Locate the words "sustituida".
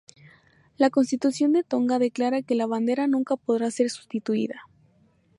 3.91-4.63